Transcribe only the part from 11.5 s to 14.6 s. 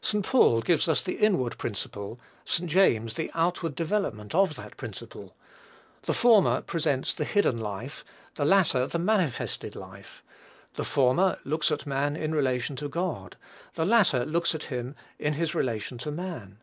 at man in relation to God, the latter looks